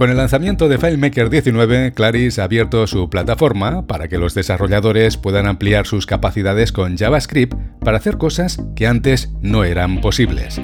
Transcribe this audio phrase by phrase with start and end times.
[0.00, 5.18] Con el lanzamiento de FileMaker 19, Claris ha abierto su plataforma para que los desarrolladores
[5.18, 10.58] puedan ampliar sus capacidades con JavaScript para hacer cosas que antes no eran posibles.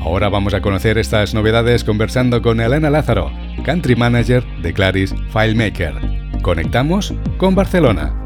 [0.00, 3.30] Ahora vamos a conocer estas novedades conversando con Elena Lázaro,
[3.62, 6.40] Country Manager de Claris FileMaker.
[6.40, 8.21] Conectamos con Barcelona.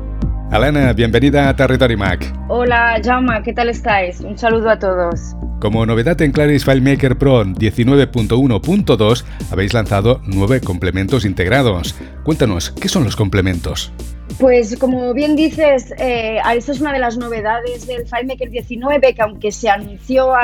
[0.53, 2.33] Elena, bienvenida a Territory Mac.
[2.49, 4.21] Hola, Jaume, ¿qué tal estáis?
[4.21, 5.35] Un saludo a todos.
[5.61, 11.97] Como novedad en Claris FileMaker Pro 19.1.2 habéis lanzado nueve complementos integrados.
[12.23, 13.93] Cuéntanos, ¿qué son los complementos?
[14.39, 19.51] Pues como bien dices, eh, es una de las novedades del FileMaker 19, que aunque
[19.51, 20.35] se anunció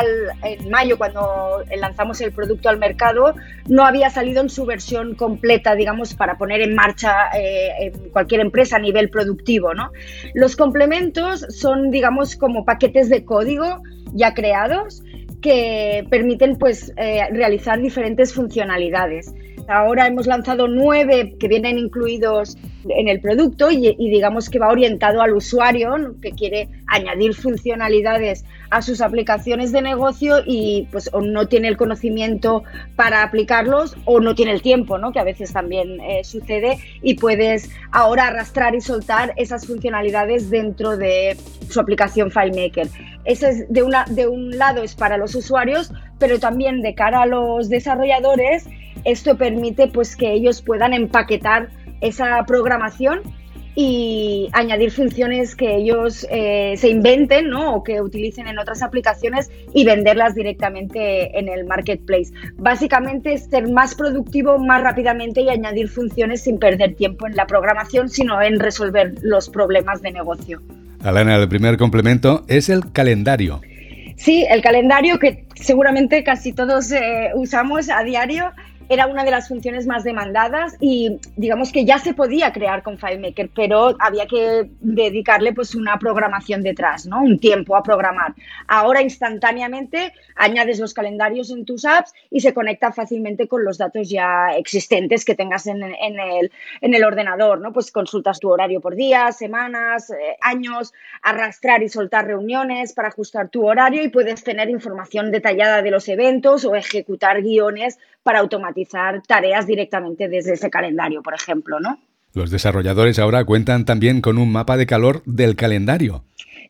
[0.42, 3.34] en mayo cuando lanzamos el producto al mercado,
[3.68, 8.40] no había salido en su versión completa, digamos, para poner en marcha eh, en cualquier
[8.40, 9.74] empresa a nivel productivo.
[9.74, 9.90] ¿no?
[10.32, 13.82] Los complementos son, digamos, como paquetes de código
[14.14, 15.02] ya creados
[15.42, 19.34] que permiten pues, eh, realizar diferentes funcionalidades.
[19.68, 22.56] Ahora hemos lanzado nueve que vienen incluidos
[22.88, 28.82] en el producto y, digamos que va orientado al usuario que quiere añadir funcionalidades a
[28.82, 32.64] sus aplicaciones de negocio y pues o no tiene el conocimiento
[32.96, 35.12] para aplicarlos o no tiene el tiempo, ¿no?
[35.12, 40.96] que a veces también eh, sucede y puedes ahora arrastrar y soltar esas funcionalidades dentro
[40.96, 41.36] de
[41.68, 42.88] su aplicación FileMaker.
[43.24, 47.22] Ese es de, una, de un lado es para los usuarios, pero también de cara
[47.22, 48.66] a los desarrolladores
[49.04, 53.20] esto permite pues que ellos puedan empaquetar esa programación
[53.74, 57.76] y añadir funciones que ellos eh, se inventen ¿no?
[57.76, 62.32] o que utilicen en otras aplicaciones y venderlas directamente en el marketplace.
[62.56, 67.46] Básicamente es ser más productivo más rápidamente y añadir funciones sin perder tiempo en la
[67.46, 70.60] programación, sino en resolver los problemas de negocio.
[71.02, 73.60] Alana, el primer complemento es el calendario.
[74.16, 78.52] Sí, el calendario que seguramente casi todos eh, usamos a diario
[78.88, 82.98] era una de las funciones más demandadas y digamos que ya se podía crear con
[82.98, 87.22] FileMaker, pero había que dedicarle pues una programación detrás, ¿no?
[87.22, 88.34] Un tiempo a programar.
[88.66, 94.08] Ahora instantáneamente añades los calendarios en tus apps y se conecta fácilmente con los datos
[94.08, 96.50] ya existentes que tengas en, el,
[96.80, 97.72] en el ordenador, ¿no?
[97.72, 103.48] Pues consultas tu horario por día, semanas, eh, años, arrastrar y soltar reuniones para ajustar
[103.48, 108.71] tu horario y puedes tener información detallada de los eventos o ejecutar guiones para automatizar
[109.26, 111.98] tareas directamente desde ese calendario, por ejemplo, ¿no?
[112.34, 116.24] Los desarrolladores ahora cuentan también con un mapa de calor del calendario.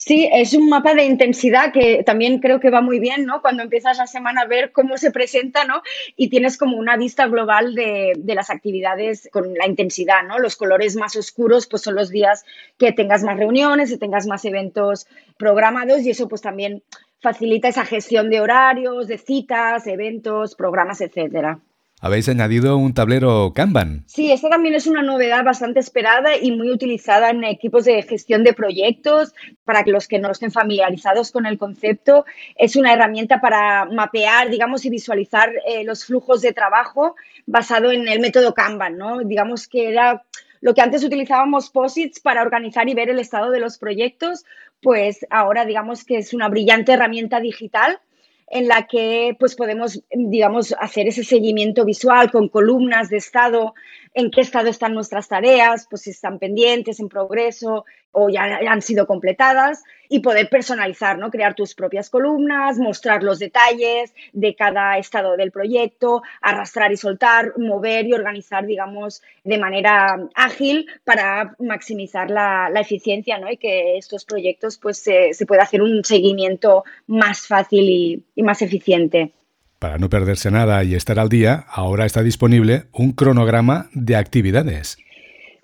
[0.04, 3.40] Sí, es un mapa de intensidad que también creo que va muy bien, ¿no?
[3.40, 5.80] Cuando empiezas la semana a ver cómo se presenta, ¿no?
[6.16, 10.40] Y tienes como una vista global de, de, las actividades con la intensidad, ¿no?
[10.40, 12.44] Los colores más oscuros, pues son los días
[12.78, 16.82] que tengas más reuniones, y tengas más eventos programados y eso pues también
[17.20, 21.60] facilita esa gestión de horarios, de citas, eventos, programas, etcétera.
[22.04, 24.02] Habéis añadido un tablero Kanban.
[24.08, 28.42] Sí, esta también es una novedad bastante esperada y muy utilizada en equipos de gestión
[28.42, 29.32] de proyectos.
[29.62, 32.24] Para los que no estén familiarizados con el concepto,
[32.56, 37.14] es una herramienta para mapear, digamos, y visualizar eh, los flujos de trabajo
[37.46, 39.20] basado en el método Kanban, ¿no?
[39.20, 40.24] Digamos que era
[40.60, 44.44] lo que antes utilizábamos POSITs para organizar y ver el estado de los proyectos,
[44.80, 48.00] pues ahora digamos que es una brillante herramienta digital
[48.48, 53.74] en la que pues podemos, digamos, hacer ese seguimiento visual con columnas de estado,
[54.14, 58.82] en qué estado están nuestras tareas, pues si están pendientes, en progreso o ya han
[58.82, 61.30] sido completadas y poder personalizar, ¿no?
[61.30, 67.58] Crear tus propias columnas, mostrar los detalles de cada estado del proyecto, arrastrar y soltar,
[67.58, 73.50] mover y organizar, digamos, de manera ágil para maximizar la, eficiencia, ¿no?
[73.50, 78.42] Y que estos proyectos, pues, se, se pueda hacer un seguimiento más fácil y, y
[78.42, 79.32] más eficiente.
[79.82, 84.96] Para no perderse nada y estar al día, ahora está disponible un cronograma de actividades.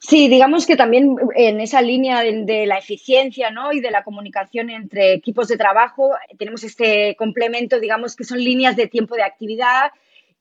[0.00, 3.72] Sí, digamos que también en esa línea de, la eficiencia ¿no?
[3.72, 8.74] y de la comunicación entre equipos de trabajo tenemos este complemento, digamos que son líneas
[8.74, 9.92] de tiempo de actividad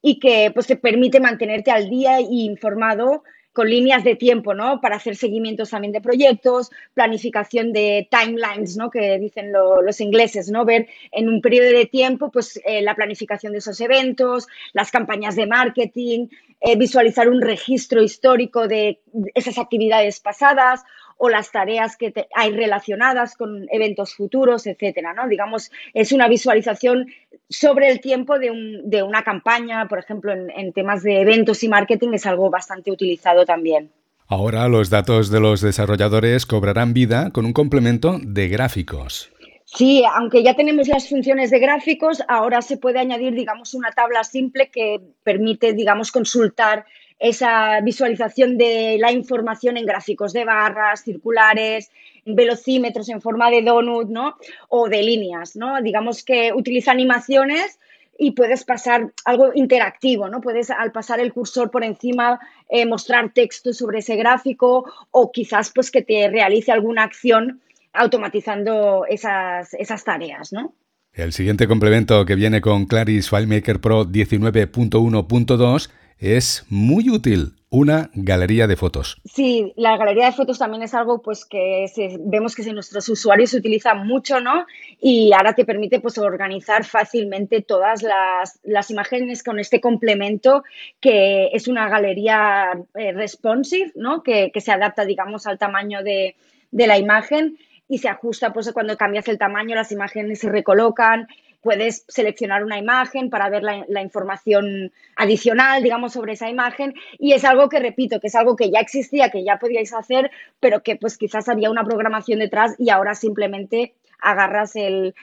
[0.02, 3.22] y que pues, te permite mantenerte al día y informado
[3.58, 4.80] con líneas de tiempo, ¿no?
[4.82, 8.92] Para hacer seguimientos también de proyectos, planificación de timelines, ¿no?
[8.92, 10.64] Que dicen los ingleses, ¿no?
[10.64, 15.36] Ver en un periodo de tiempo, pues, eh, la planificación de esos eventos, las campañas
[15.36, 16.28] de marketing,
[16.62, 19.00] eh, visualizar un registro histórico de
[19.34, 20.84] esas actividades pasadas
[21.18, 25.28] o las tareas que hay relacionadas con eventos futuros, etcétera, ¿no?
[25.28, 27.08] Digamos, es una visualización
[27.50, 32.26] sobre el tiempo de, una campaña, por ejemplo, en, temas de eventos y marketing es
[32.26, 33.92] algo bastante utilizado también.
[34.28, 39.32] Ahora los datos de los desarrolladores cobrarán vida con un complemento de gráficos.
[39.64, 44.24] Sí, aunque ya tenemos las funciones de gráficos, ahora se puede añadir, digamos, una tabla
[44.24, 46.86] simple que permite, digamos, consultar
[47.20, 51.92] esa visualización de la información en gráficos de barras, circulares,
[52.26, 54.36] velocímetros en forma de donut, ¿no?
[54.70, 55.82] O de líneas, ¿no?
[55.82, 57.80] Digamos que utiliza animaciones
[58.20, 60.42] y puedes pasar algo interactivo, ¿no?
[60.42, 65.72] Puedes al pasar el cursor por encima eh, mostrar texto sobre ese gráfico o quizás
[65.74, 67.62] pues que te realice alguna acción
[67.94, 70.74] automatizando esas, esas tareas, ¿no?
[71.14, 78.66] El siguiente complemento que viene con Claris FileMaker Pro 19.1.2 es muy útil, una galería
[78.66, 79.22] de fotos.
[79.26, 81.86] Sí, la galería de fotos también es algo pues que
[82.22, 84.66] vemos que nuestros usuarios se utiliza mucho, ¿no?
[85.02, 90.64] Y ahora te permite pues organizar fácilmente todas las, imágenes con este complemento
[91.02, 94.24] que es una galería eh, responsive, ¿no?
[94.24, 96.36] Que, se adapta, digamos, al tamaño de,
[96.72, 97.58] de la imagen
[97.90, 101.28] y se ajusta pues cuando cambias el tamaño, las imágenes se recolocan
[101.62, 106.94] puedes seleccionar una imagen para ver la, información adicional, digamos, sobre esa imagen.
[107.18, 110.32] Y es algo que, repito, que es algo que ya existía, que ya podíais hacer,
[110.60, 115.14] pero que pues quizás había una programación detrás y ahora simplemente agarras el,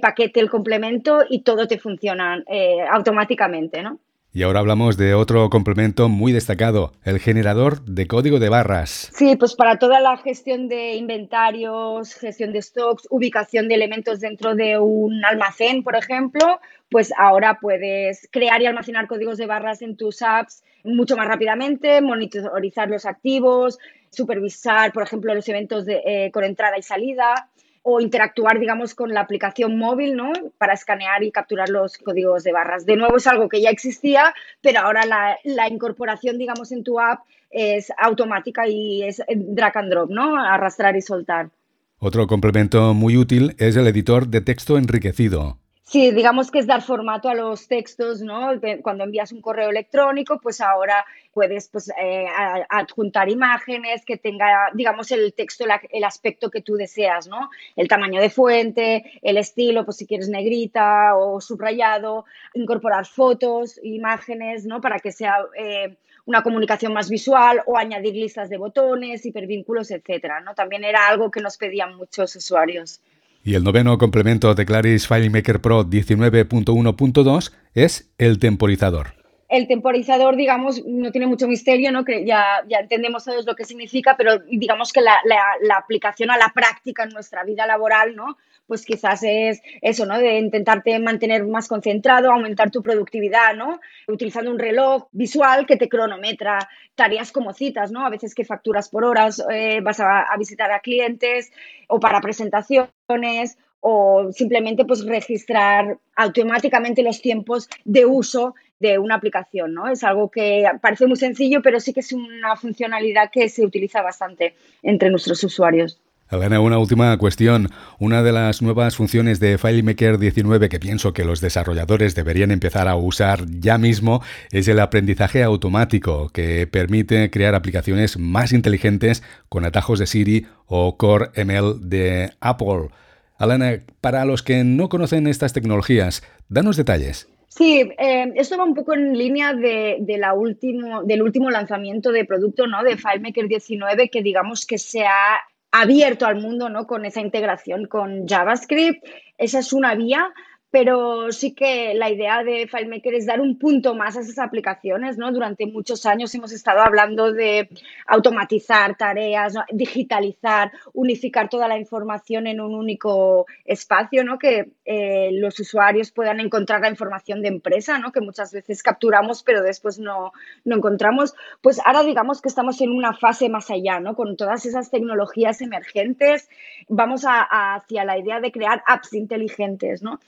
[0.00, 3.98] paquete, el complemento y todo te funciona eh, automáticamente, ¿no?
[4.34, 9.10] Y ahora hablamos de otro complemento muy destacado, el generador de código de barras.
[9.14, 14.54] Sí, pues para toda la gestión de inventarios, gestión de stocks, ubicación de elementos dentro
[14.54, 19.98] de un almacén, por ejemplo, pues ahora puedes crear y almacenar códigos de barras en
[19.98, 26.30] tus apps mucho más rápidamente, monitorizar los activos, supervisar, por ejemplo, los eventos de, eh,
[26.32, 27.50] con entrada y salida
[27.82, 30.32] o interactuar, digamos, con la aplicación móvil, ¿no?
[30.58, 32.86] Para escanear y capturar los códigos de barras.
[32.86, 37.24] De nuevo, es algo que ya existía, pero ahora la, incorporación, digamos, en tu app
[37.50, 40.36] es automática y es drag and drop, ¿no?
[40.36, 41.50] Arrastrar y soltar.
[41.98, 45.61] Otro complemento muy útil es el editor de texto enriquecido.
[45.84, 48.52] Sí, digamos que es dar formato a los textos, ¿no?
[48.82, 52.26] Cuando envías un correo electrónico, pues ahora puedes pues, eh,
[52.68, 57.50] adjuntar imágenes que tenga, digamos, el texto, el aspecto que tú deseas, ¿no?
[57.76, 62.24] El tamaño de fuente, el estilo, pues si quieres negrita o subrayado,
[62.54, 64.80] incorporar fotos, imágenes, ¿no?
[64.80, 70.40] Para que sea eh, una comunicación más visual o añadir listas de botones, hipervínculos, etcétera,
[70.40, 70.54] ¿no?
[70.54, 73.00] También era algo que nos pedían muchos usuarios.
[73.44, 79.21] Y el noveno complemento de Claris FileMaker Pro 19.1.2 es el temporizador
[79.52, 82.06] el temporizador, digamos, no tiene mucho misterio, ¿no?
[82.06, 86.38] Que ya, ya entendemos todos lo que significa, pero digamos que la, la, aplicación a
[86.38, 88.38] la práctica en nuestra vida laboral, ¿no?
[88.66, 90.16] Pues quizás es eso, ¿no?
[90.16, 93.78] De intentarte mantener más concentrado, aumentar tu productividad, ¿no?
[94.08, 98.06] Utilizando un reloj visual que te cronometra tareas como citas, ¿no?
[98.06, 101.52] A veces que facturas por horas, eh, vas a, a visitar a clientes
[101.88, 109.72] o para presentaciones o simplemente pues registrar automáticamente los tiempos de uso de una aplicación,
[109.72, 109.88] ¿no?
[109.88, 114.02] Es algo que parece muy sencillo, pero sí que es una funcionalidad que se utiliza
[114.02, 115.98] bastante entre nuestros usuarios.
[116.32, 117.68] Elena, una última cuestión.
[117.98, 122.88] Una de las nuevas funciones de FileMaker 19 que pienso que los desarrolladores deberían empezar
[122.88, 129.66] a usar ya mismo es el aprendizaje automático, que permite crear aplicaciones más inteligentes con
[129.66, 132.88] atajos de Siri o Core ML de Apple.
[133.36, 137.28] Alana, para los que no conocen estas tecnologías, danos detalles.
[137.54, 142.24] Sí, eh, esto va un poco en línea de, la último, del último lanzamiento de
[142.24, 142.82] producto, ¿no?
[142.82, 145.38] De FileMaker 19, que digamos que se ha
[145.70, 146.86] abierto al mundo, ¿no?
[146.86, 149.04] Con esa integración con JavaScript.
[149.36, 150.32] Esa es una vía,
[150.72, 155.18] pero sí que la idea de FileMaker es dar un punto más a esas aplicaciones,
[155.18, 155.30] ¿no?
[155.30, 157.68] Durante muchos años hemos estado hablando de
[158.06, 164.38] automatizar tareas, digitalizar, unificar toda la información en un único espacio, ¿no?
[164.38, 168.10] Que eh, los usuarios puedan encontrar la información de empresa, ¿no?
[168.10, 170.32] Que muchas veces capturamos pero después no,
[170.64, 171.34] no encontramos.
[171.60, 174.16] Pues ahora digamos que estamos en una fase más allá, ¿no?
[174.16, 176.48] Con todas esas tecnologías emergentes,
[176.88, 180.18] vamos hacia la idea de crear apps inteligentes, ¿no?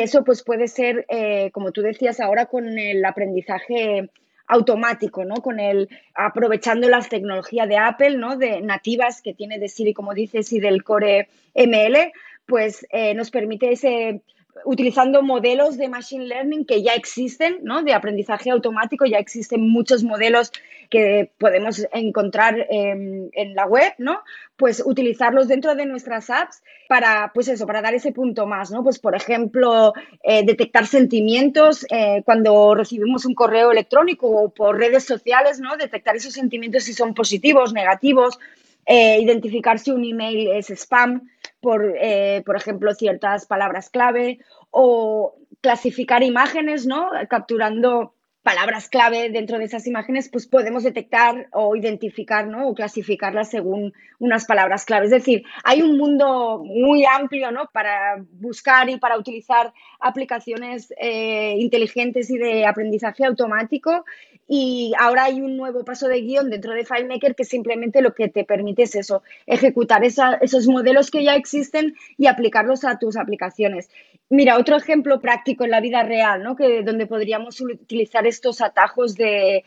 [0.00, 4.10] Eso pues puede ser, eh, como tú decías ahora, con el aprendizaje
[4.46, 5.36] automático, ¿no?
[5.36, 8.36] Con el aprovechando las tecnologías de Apple, ¿no?
[8.36, 12.12] De nativas que tiene de Siri, como dices, y del Core ML,
[12.46, 14.22] pues eh, nos permite ese
[14.64, 17.82] utilizando modelos de machine learning que ya existen, ¿no?
[17.82, 20.52] De aprendizaje automático, ya existen muchos modelos
[20.90, 24.20] que podemos encontrar en la web, ¿no?
[24.56, 28.82] Pues utilizarlos dentro de nuestras apps para, pues eso, para dar ese punto más, ¿no?
[28.82, 29.92] Pues, por ejemplo,
[30.22, 35.76] eh, detectar sentimientos eh, cuando recibimos un correo electrónico o por redes sociales, ¿no?
[35.76, 38.38] Detectar esos sentimientos si son positivos, negativos,
[38.86, 41.28] eh, identificar si un email es spam
[41.60, 44.38] por, eh, por ejemplo, ciertas palabras clave
[44.70, 47.10] o clasificar imágenes, ¿no?
[47.28, 48.14] Capturando
[48.44, 52.68] palabras clave dentro de esas imágenes, pues podemos detectar o identificar, ¿no?
[52.68, 55.06] O clasificarlas según unas palabras clave.
[55.06, 57.70] Es decir, hay un mundo muy amplio, ¿no?
[57.72, 64.04] Para buscar y para utilizar aplicaciones eh, inteligentes y de aprendizaje automático.
[64.46, 68.28] Y ahora hay un nuevo paso de guion dentro de FileMaker que simplemente lo que
[68.28, 73.88] te permite es eso, ejecutar esos modelos que ya existen y aplicarlos a tus aplicaciones.
[74.30, 76.56] Mira, otro ejemplo práctico en la vida real, ¿no?
[76.56, 79.62] Que, donde podríamos utilizar estos atajos de,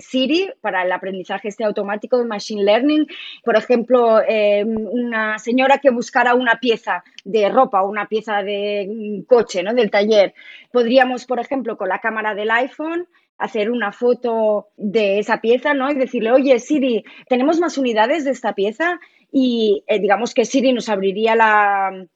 [0.00, 3.06] Siri para el aprendizaje este automático de Machine Learning.
[3.42, 9.24] Por ejemplo, eh, una señora que buscara una pieza de ropa o una pieza de
[9.26, 9.74] coche, ¿no?
[9.74, 10.34] Del taller.
[10.70, 13.08] Podríamos, por ejemplo, con la cámara del iPhone
[13.40, 15.90] hacer una foto de esa pieza, ¿no?
[15.90, 19.00] Y decirle, oye, Siri, ¿tenemos más unidades de esta pieza?
[19.32, 22.06] Y eh, digamos que Siri nos abriría la,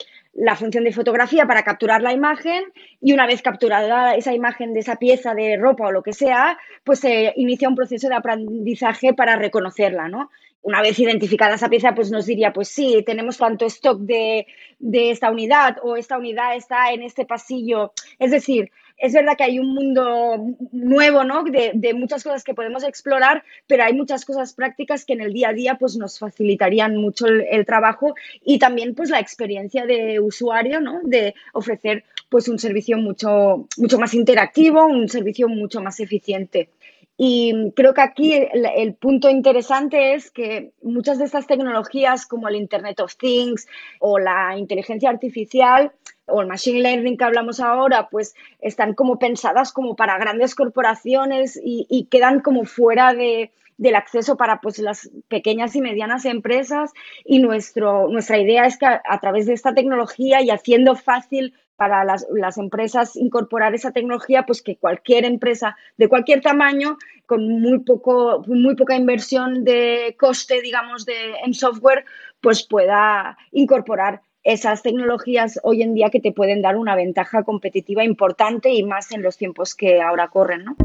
[0.57, 2.64] función de fotografía para capturar la imagen
[3.00, 6.59] y una vez capturada esa imagen de esa pieza de ropa o lo que sea,
[6.85, 10.31] pues se inicia un proceso de aprendizaje para reconocerla, ¿no?
[10.61, 14.47] Una vez identificada esa pieza, pues nos diría, pues sí, tenemos tanto stock de
[14.78, 17.93] esta unidad o esta unidad está en este pasillo.
[18.19, 21.44] Es decir, es verdad que hay un mundo nuevo, ¿no?
[21.44, 25.50] De, muchas cosas que podemos explorar, pero hay muchas cosas prácticas que en el día
[25.50, 30.80] a día pues nos facilitarían mucho el, trabajo y también pues la experiencia de usuario,
[30.80, 31.00] ¿no?
[31.02, 36.70] De ofrecer pues un servicio mucho, mucho más interactivo, un servicio mucho más eficiente.
[37.16, 42.56] Y creo que aquí el, punto interesante es que muchas de estas tecnologías como el
[42.56, 43.68] Internet of Things
[44.00, 45.92] o la inteligencia artificial
[46.26, 51.61] o el machine learning que hablamos ahora, pues están como pensadas como para grandes corporaciones
[51.62, 56.93] y, quedan como fuera de, del acceso para pues las pequeñas y medianas empresas.
[57.25, 62.04] Y nuestro, nuestra idea es que a través de esta tecnología y haciendo fácil para
[62.04, 67.81] las, las, empresas incorporar esa tecnología, pues que cualquier empresa de cualquier tamaño, con muy,
[67.81, 72.04] poco, muy poca inversión de coste, digamos, de, en software,
[72.40, 78.04] pues pueda incorporar esas tecnologías hoy en día que te pueden dar una ventaja competitiva
[78.04, 80.76] importante y más en los tiempos que ahora corren, ¿no?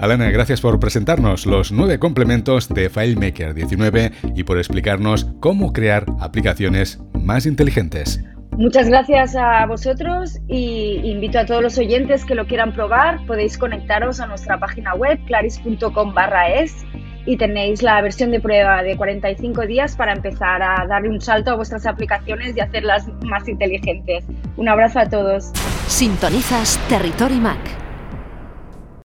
[0.00, 6.06] Alana, gracias por presentarnos los nueve complementos de FileMaker 19 y por explicarnos cómo crear
[6.20, 8.22] aplicaciones más inteligentes.
[8.52, 13.24] Muchas gracias a vosotros y invito a todos los oyentes que lo quieran probar.
[13.26, 16.74] Podéis conectaros a nuestra página web claris.com barra es
[17.28, 21.50] y tenéis la versión de prueba de 45 días para empezar a darle un salto
[21.50, 24.24] a vuestras aplicaciones y hacerlas más inteligentes.
[24.56, 25.52] Un abrazo a todos.
[25.88, 27.87] Sintonizas Territory Mac